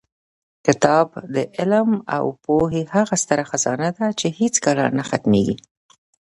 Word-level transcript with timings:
کتاب 0.65 1.07
د 1.35 1.37
علم 1.57 1.89
او 2.15 2.25
پوهې 2.43 2.83
هغه 2.95 3.15
ستره 3.23 3.43
خزانه 3.51 3.89
ده 3.97 4.07
چې 4.19 4.27
هېڅکله 4.39 4.83
نه 4.97 5.03
ختمېږي. 5.09 5.55